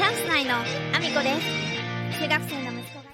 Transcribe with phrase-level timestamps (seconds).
[0.00, 1.38] チャンス内のアミコで
[2.08, 3.04] す中学生の息子が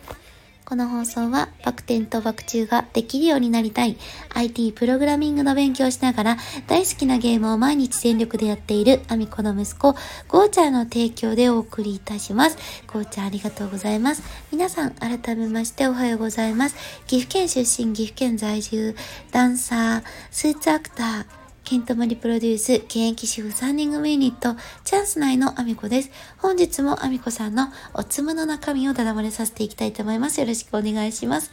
[0.64, 3.96] この放送はバク転とバク宙ができるようになりたい
[4.32, 6.36] IT プログラミングの勉強をしながら
[6.68, 9.96] 大好きなゲームを毎日全力でやっているアミコの息子
[10.28, 12.56] ゴーちゃんの提供でお送りいたします。
[12.86, 14.22] ゴーちゃんありがとうございます。
[14.52, 16.76] 皆さん改めましておはようございます。
[17.08, 18.94] 岐阜県出身岐阜県在住
[19.32, 24.54] ダンサースーツアクターケントマリプロデュース、現役主婦3人組ユニット、
[24.84, 26.12] チャンス内のアミコです。
[26.38, 30.40] 本日もアミコさんのおつむの中身をだだ漏れさせていきたいと思います。
[30.40, 31.50] よろしくお願いします。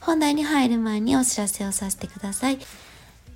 [0.00, 2.58] 本題に入る前にお知らせをさせてください。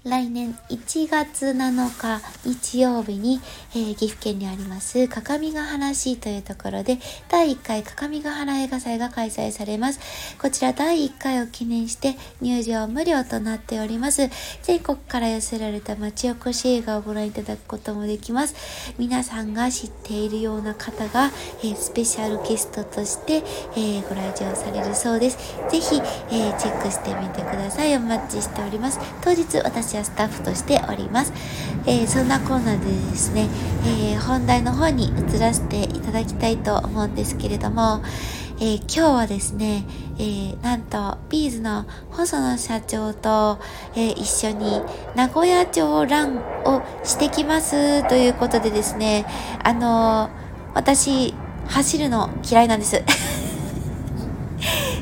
[0.05, 3.41] 来年1月7日日曜日に、
[3.75, 6.98] えー、岐阜県にあります各務原市というところで
[7.29, 10.01] 第1回各務原映画祭が開催されます。
[10.41, 14.30] こちら第1回を記念して入場無料となっております。
[14.62, 18.55] 全国から寄せられた町おこし映画をご覧いただくこともできます。
[18.99, 21.30] 皆さんが知っているような方が、
[21.62, 23.43] えー、スペシャルゲストとして、
[23.76, 25.38] えー、ご来場されるそうです。
[25.71, 27.96] ぜひ、えチェックしてみてください。
[27.96, 28.99] お待ちしております。
[29.23, 29.59] 当日
[29.89, 31.33] 私スタッフとしております。
[31.87, 33.49] えー、そんなコーナーでですね、
[33.87, 38.03] えー、本題の方に移らせていただきたいと思うんですけれども、
[38.61, 39.85] えー、今日はですね、
[40.19, 43.59] えー、なんと、ビーズの細野社長と、
[43.95, 44.83] えー、一緒に
[45.15, 49.25] 名古屋城ランをしてきますということでですね、
[49.63, 50.31] あの
[50.75, 51.35] 私、
[51.66, 53.03] 走るの嫌いなんです。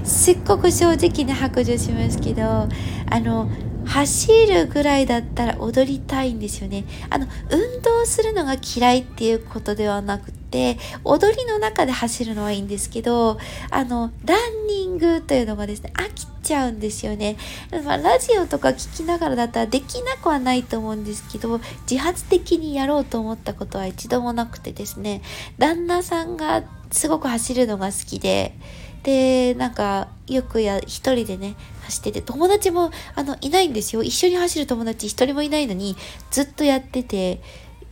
[0.04, 2.68] すっごく正直に白状しますけど、
[3.10, 3.48] あの、
[3.96, 6.84] 走るぐらいだったら踊りたいんですよね。
[7.08, 13.38] あの、運動するのが嫌いっていうことではなくて、踊りの中で走るのはいいんですけど、
[13.70, 17.38] あの、ランニングというのがですね、飽きちゃうんですよね。
[17.86, 21.58] まあ、ラジオとか聞きながらだったらできなくはないと思うんですけど、
[21.90, 25.22] 自発的にやろうと思ったことは一度もなくてですね、
[25.56, 28.58] 旦那さんがすごく走るのが好きで、
[29.06, 31.54] で、なんか、よくや、一人でね、
[31.84, 34.02] 走ってて、友達も、あの、いないんですよ。
[34.02, 35.94] 一緒に走る友達一人もいないのに、
[36.32, 37.40] ずっとやってて、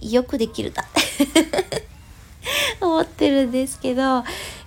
[0.00, 0.84] よくできるな
[2.84, 4.24] 思ってるんですけど、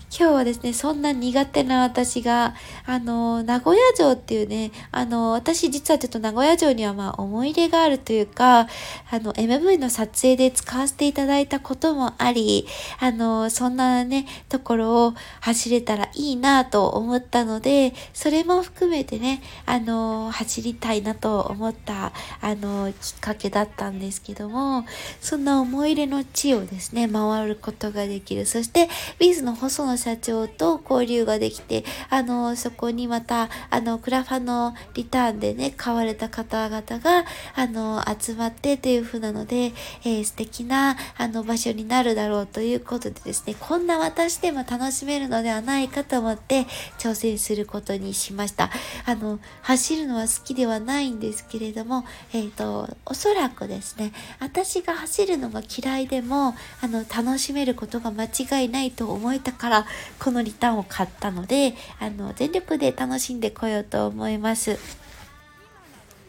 [0.10, 12.66] 今日はですね、そんな苦手な私が、あの、名古屋城っていうね、あの、私実はちょっと名古屋城にはまあ思い入れがあるというか、あの、MV の撮影で使わせていただいたこともあり、
[13.00, 24.86] あの、そんなね、ところを走れたらいいなと思ったので、それも含めてね、あの、走りたいなと思った、あの、きっかけだったんですけども、
[25.20, 28.46] そんな思い入れの地をですね、回ることができる。
[28.46, 28.88] そして、
[29.20, 37.26] ビーズの細野社長と交流ができて、あの、そこにまた、あの、クラファのリターンでね、買われた方々が、
[37.56, 46.66] あの、集まってっていう風なので、えー、素敵な、あの、場所になるだろうということでですね、こんな私でも楽しめるのではないかと思って
[46.98, 48.70] 挑戦することにしました。
[49.06, 59.87] あの、走るのは好きではないんですけれども、えっ、ー、と、おそらくですね、私が走るのが嫌いでも、あの、楽しめることが間違いないと思えたから、
[60.20, 64.80] このリターンを買ったので、あの、全力で楽しんでこようと思います。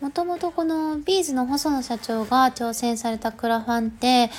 [0.01, 4.31] もともとこのビーズの細野社長が挑戦されたクラファンって、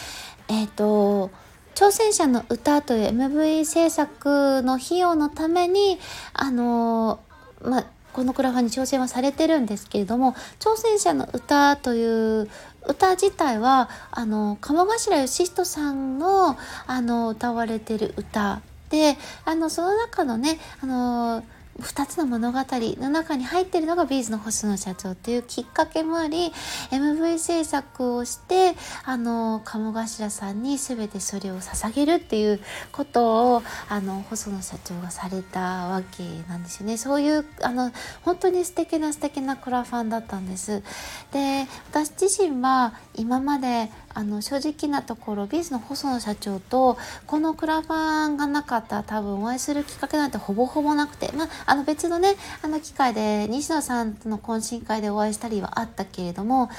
[0.47, 1.31] えっ、ー、と、
[1.75, 6.00] 挑戦者の歌という MV 制作の費用のために、
[6.34, 7.19] あの
[7.62, 12.50] まあ、このクラファンに挑戦はされてるんですけれども、挑戦者の歌という
[12.88, 16.57] 歌自体は、あの、鴨頭義人さんの、
[16.88, 21.44] あの、歌われてる歌であのその中のねあの
[21.79, 26.51] 2つの物語の中に入ってるのがビーズの星野社長っていうきっかけもあり
[26.91, 28.75] MV 制作をして
[29.06, 32.59] あの鴨頭さんに全てそれを捧げるっていう
[32.91, 36.97] ことをあの細野社長がされたわけなんですよね。
[36.97, 37.91] そういうあの
[38.23, 40.84] 本当に素敵な素敵なクラファンだったんです。
[41.31, 56.69] で私自身は今まであの正直なところビーズの細野社長とこのクラファンがなかったら多分お会いするきっかけなんてほぼほぼなくてまああの別のねあの機会で西野さんとの懇親会でお会いしたりはあったけれども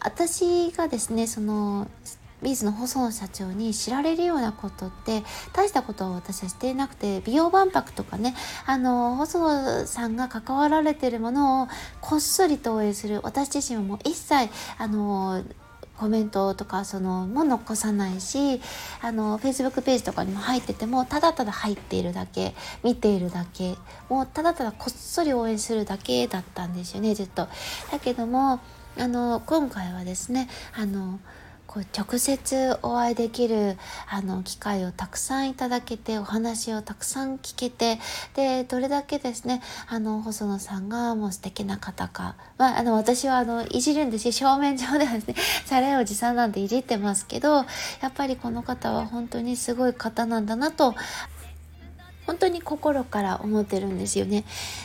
[0.00, 1.88] 私がですねその
[2.42, 8.34] ビーズの細野社長に知られるようなことって大したことは私はしていなくて美容万博とかね
[8.66, 11.68] あの細野さんが関わられてるものを
[12.00, 15.42] こっそりと応援する私自身はもう一切あの
[15.96, 18.60] コメントとかそのも残さないし
[19.00, 23.76] あの Facebook ページとかにも入っててもただただ入っているだけ見ているだけ
[24.08, 27.48] もうただただこっそり応援するだけだったんですよねずっと。
[27.90, 28.60] だけども
[28.98, 31.18] あの今回はですねあの
[31.66, 33.76] こう直接お会いできる
[34.08, 37.98] あの機会をたくさんいただけてお話をたくさん聞けて
[38.34, 45.34] でどれだけですねあの細野さんがもう素敵な方か、まあ、あの私はあのいじるんですし正面上ではですね
[45.66, 47.64] されおじさんなんていじってますけどや
[48.08, 50.94] っぱりこの方は本当にすごい方なんだなと
[52.26, 54.44] 本当に心から思ってるんですよね。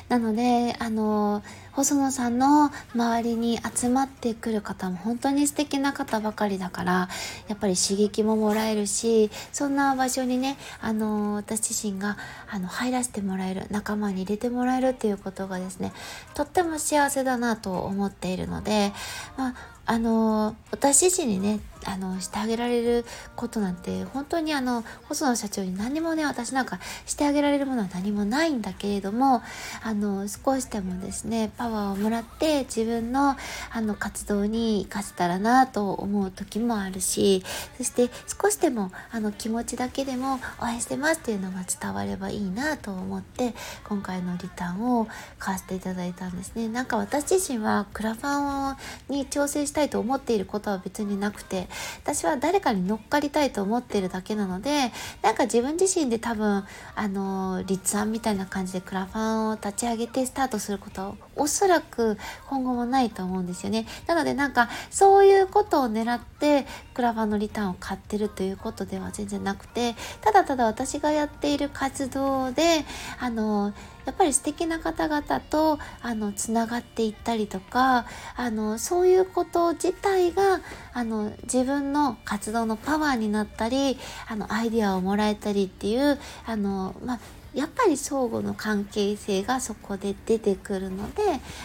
[0.10, 1.44] なので、あの、
[1.74, 7.10] 細野さんの周りに集まってくる方も本当に素敵な方ばかりだから
[7.48, 12.18] やっぱり刺激ももらえるしそんな場所にねあの私自身が
[12.50, 15.94] あの入らせてもらえる仲間に入れてもらえるっていうことがですね
[16.34, 18.92] とっても幸せだなと思っているので、
[19.38, 19.56] まあ、
[19.86, 23.06] あの私自身にねあのしてあげられる
[23.36, 29.42] ことなんて本当にあの細野社長に何もね私なんかしてあげられるものは何もないんだけれども
[29.84, 33.36] あの少しでもですねパワーをもらって自分の
[33.72, 37.44] あの活動に生かせたらなと思う時もあるし
[37.78, 38.10] そして
[38.42, 43.54] 少しでもあの気持ちだけでも応援してますっていうのが伝わればいいなと思って
[43.84, 45.08] 今回のリターンを
[45.40, 46.68] 買わせていただいたんですね。
[46.68, 48.78] なんか私自身はクラファン
[49.10, 51.68] に調整したいと思っていることは別になくて
[52.04, 54.92] 私は誰かに乗っかりたいと思ってるだけなので
[55.22, 56.64] なんか自分自身で多分
[56.96, 63.86] あの立案みたいな感じでクラファンを立ち上げてスタートすることはおそらく今後もないと思うんですよね。
[64.08, 72.86] なのでなんかそういうことを狙ってクラファンのリターンを買ってるということでは全然なくてただただ私がやっている活動で
[73.20, 73.74] あの
[74.06, 78.06] やっぱり素敵な方々とあのつながっていったりとか
[78.36, 80.62] あのそういうこと自体が
[80.94, 87.20] あの自分の活動のパワーになったりあのアイデアをもらえたりっていうあの、まあ、
[87.54, 91.22] やっぱり相互の関係性がそこで出てくるので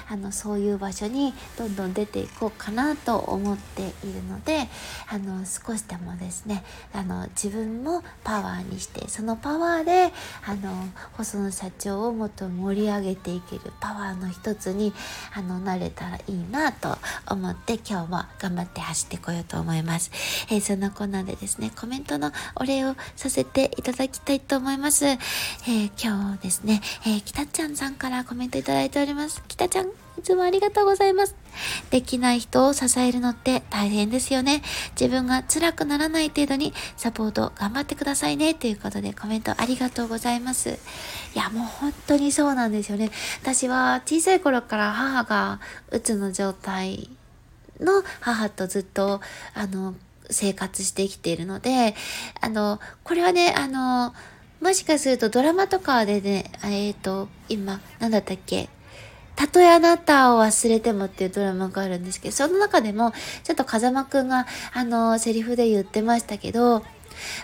[0.09, 4.69] あのそういう場所にどんどん出ていこうかなと思っているので
[5.09, 10.13] あの少しでもですねあの自分もパワーにしてそのパワーで
[10.45, 10.73] あの
[11.13, 14.93] 細野社長をもっと盛り上げていけるパワーの一つに
[15.35, 16.99] あのなれたらいいなと
[17.31, 20.11] 思って今日も頑張って走ってこようと思います。
[20.51, 25.07] えー、そんなこんなでですねコメントのお礼をさせていただきたいと思います。
[25.07, 29.43] えー、今日ですね、えー、きたちゃんさんからコメントいただいております。
[29.49, 31.35] きたちゃん、いつもありがとうございます。
[31.91, 34.63] できない人を支えるのって大変ですよね。
[34.99, 38.55] 自分が辛くならない程度にサポート頑張ってくださいね。
[38.55, 40.79] ということでコメントありがとうございます。
[41.35, 43.11] いや、もう本当にそうなんですよね。
[43.43, 47.11] 私は小さい頃から母がうつの状態
[47.81, 49.21] の母とずっと、
[49.55, 49.95] あの、
[50.31, 51.95] 生活してきているので、
[52.41, 54.15] あの、これはね、あの、
[54.61, 58.69] もしかするとドラマとかでね、えっ、ー、と、今、なんだったっけ？
[59.37, 63.13] たとえあなたを忘れてもっていうドラマがあるんですけど、その中でも、
[63.45, 66.83] ちょっと風間くんが、あの、セリフで言ってましたけど、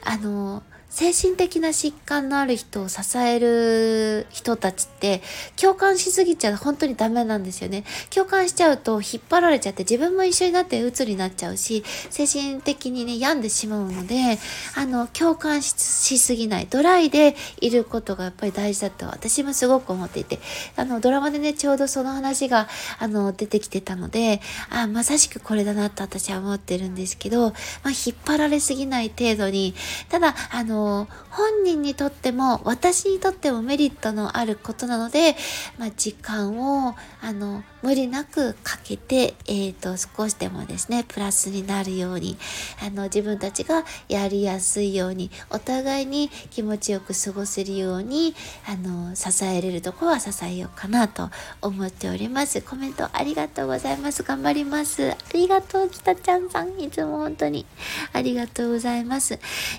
[0.05, 5.23] あの、精神的な疾患のある人を支える人たちって
[5.59, 7.85] 共感しすぎちゃう本当にダメなんですよね。
[8.11, 14.39] 共感しちゃうと引っ張られちゃって自分も一緒になって鬱になっちゃうし、精神的にね、病んでしまうので、
[14.77, 16.67] あの、共感しすぎない。
[16.69, 20.41] ドライでいることがやっぱり大事だと私もすごく思っていて、
[20.77, 22.69] あの、ドラマでね、ちょうどその話が、
[22.99, 29.75] あの、出てきてたので、あ、まさしくこれだなと私は思ってるんですけど、まあ、引っ張られすぎない程度に、
[30.11, 30.82] ただ、あの、
[31.31, 35.37] 本人にとっても私にとってもメリットのあることなので、
[35.79, 42.37] まあ、時間をあの無理なくかけて、えーと、少しでもですねプラスになるように
[42.85, 48.35] あの自分たちがやりやすいようにお互いに気持ちよく過ごせるように
[48.67, 52.63] あの支えれるとこは支えようかなと思っております。
[52.63, 54.23] コメントありがとうございます。
[54.23, 55.11] 頑張ります。
[55.11, 56.81] ありがとうきたちゃんさん。
[56.81, 57.67] いつも本当に。
[58.13, 59.35] ありがとうございます、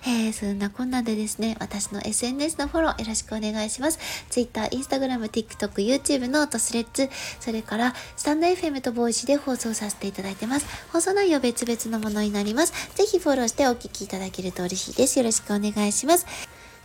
[0.05, 3.99] えー、そんなこんなでですね私の SNS のフォローよろしくお願いします。
[4.29, 10.65] Twitter、Instagram、TikTok、YouTube note Threads それからスタンド FM と Voicy で放送させていただいてます。
[10.91, 12.73] 放送内容別々のものになります。
[12.95, 15.19] ぜひフォローしてお聴きいただけると嬉しいです。
[15.19, 16.25] よろしくお願いします。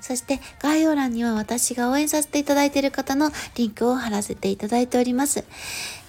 [0.01, 5.45] そして概要欄には私が応援させていただいている方のリンクを貼らせていただいております。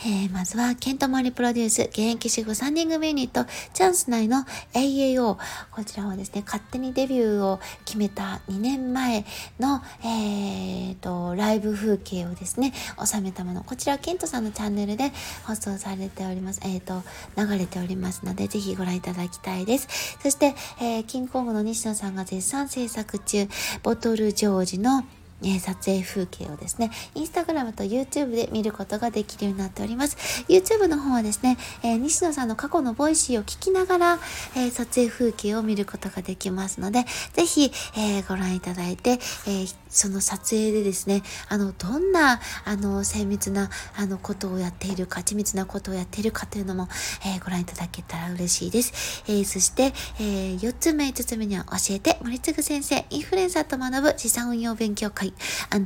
[0.06, 3.44] えー、まずは、ケントモリプロデュース、現役主婦3人組ユニット、
[3.74, 5.38] チャンス内の AAO。
[5.72, 9.26] こちらはですね、勝手にデビューを決めた2年前
[9.60, 12.72] の、えーと、ライブ風景をですね、
[13.04, 13.62] 収めたもの。
[13.66, 15.12] こちら、ケントさんのチャンネルで
[15.44, 16.62] 放送されております。
[16.64, 17.04] えーと、
[17.36, 20.18] 流れておりますので、ぜひご覧いただきたいです。
[20.24, 23.50] そして、えー、キングコングの西野さんが絶賛制作中、
[23.84, 25.04] ボトルジョージの
[25.42, 30.44] え、撮影風景をですね、インスタグラムと YouTube で見ることができるようになっております。
[30.50, 34.20] YouTube の方はですね、えー、西野さんの過去の Voicy を聞きながら、
[34.58, 46.88] えー、撮影風景を見ることができますので、ぜひ、えご覧いただいて、えその撮影でですね、あの、どんな、あの、精密な、あの、ことをやっているか、緻密なことをやっているかというのも、
[47.26, 49.24] えご覧いただけたら嬉しいです。
[49.28, 55.34] えーそして、えー4つ目、5つ目には教えて、森次先生、インフルエンサーと学ぶ資産運用勉強会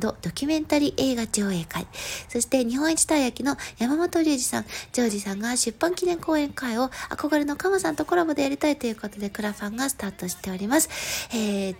[0.00, 1.86] ドキュメンタリー映画上映会、
[2.28, 10.88] そして日本一たい焼きの山本龍二さん、ジョージさんが出版記念講演会を憧れのカモさんとコラボでやりたいということでクラファンがスタートしております。
[11.32, 11.76] えー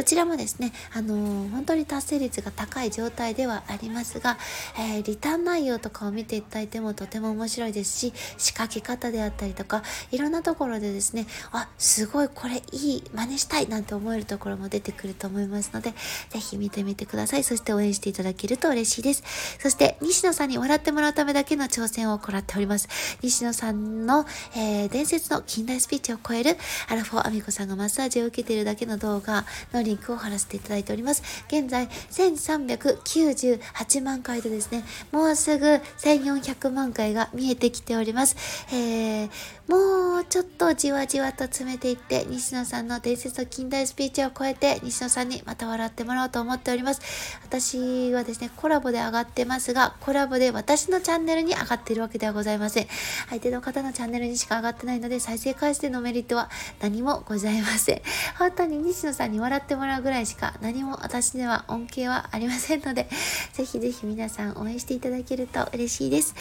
[0.00, 4.38] どちらもですね、あのー、本当に達成率が高い状態ではありますが、
[4.78, 15.92] えー、リターン内容とかを見ていただいてもとても面白いですし、仕掛け方であったりとか、いろんなところでですね、あ、すごいこれいい、真似したいなんて思えるところも出てくると思いますので、
[16.30, 17.44] ぜひ見てみてください。
[17.44, 19.22] そして応援していただけると嬉しいです。
[19.60, 22.88] そして、西野さんに笑ってもらうためだけの挑戦を行っております。
[23.20, 24.24] 西野さんの、
[24.56, 26.56] えー、伝説の近代スピーチを超える、
[26.88, 31.22] アラフォーアミコさんがマッサージを受けているだけの動画ののリンクを貼らせていただいております。
[31.48, 38.36] 現在、1398万回でですね、もうすぐ1400万回が見えてきております。
[38.72, 39.28] えー、
[39.68, 47.00] もうちょっとじわじわと詰めていって、西野さんの伝説の近代スピーチを超えて、西野さんにまた笑ってもらおうと思っております。
[47.42, 52.86] 私はですね、コラボで上がってますが、コラボで私のチャンネルに上がっているわけではございません。
[53.28, 56.48] 相手の方のチャンネルにしか上がってないので、再生回数のメリットは
[56.80, 58.02] 何もございません。
[58.38, 63.08] 本当に西野さんに笑っててもらうぐらいしか何も私では恩恵はありませんので、
[63.54, 66.34] ぜひぜひ皆さん応援していただけると嬉しいです。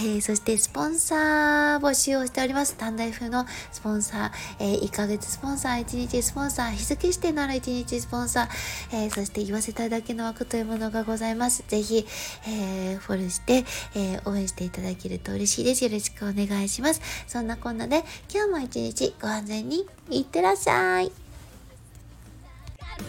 [0.00, 2.76] えー、そしてスポンサー募集をしております。
[2.76, 8.48] 短大風のスポンサー、えー、1ヶ月スポンサー、1日スポンサー、日付指定のある1日スポンサー、
[8.92, 11.62] えー、そして言わせただけの枠というものがございます。
[11.68, 12.06] ぜひ、
[12.46, 15.84] え、フォローして、え、応援していただけると嬉しいです。
[15.84, 17.02] よろしくお願いします。
[17.26, 21.19] そんなこんなで、今日も一日ご安全にいってらっしゃい。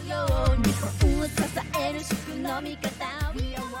[0.08, 0.72] ように。
[1.28, 1.42] 支
[1.80, 3.71] えるくのみ方。